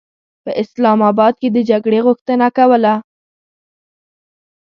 [0.43, 2.93] په اسلام اباد کې د جګړې غوښتنه کوله.